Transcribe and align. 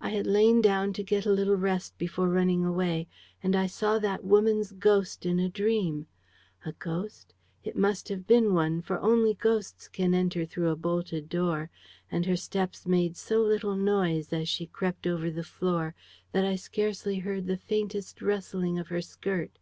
I 0.00 0.08
had 0.08 0.26
lain 0.26 0.60
down 0.60 0.92
to 0.94 1.02
get 1.04 1.24
a 1.26 1.32
little 1.32 1.54
rest 1.54 1.96
before 1.96 2.28
running 2.28 2.64
away; 2.64 3.06
and 3.40 3.54
I 3.54 3.68
saw 3.68 4.00
that 4.00 4.24
woman's 4.24 4.72
ghost 4.72 5.24
in 5.24 5.38
a 5.38 5.48
dream.... 5.48 6.08
A 6.66 6.72
ghost? 6.72 7.34
It 7.62 7.76
must 7.76 8.08
have 8.08 8.26
been 8.26 8.52
one, 8.52 8.82
for 8.82 8.98
only 8.98 9.32
ghosts 9.34 9.86
can 9.86 10.12
enter 10.12 10.44
through 10.44 10.70
a 10.70 10.76
bolted 10.76 11.28
door; 11.28 11.70
and 12.10 12.26
her 12.26 12.34
steps 12.36 12.84
made 12.84 13.16
so 13.16 13.42
little 13.42 13.76
noise 13.76 14.32
as 14.32 14.48
she 14.48 14.66
crept 14.66 15.06
over 15.06 15.30
the 15.30 15.44
floor 15.44 15.94
that 16.32 16.44
I 16.44 16.56
scarcely 16.56 17.20
heard 17.20 17.46
the 17.46 17.56
faintest 17.56 18.20
rustling 18.20 18.76
of 18.76 18.88
her 18.88 19.00
skirt. 19.00 19.56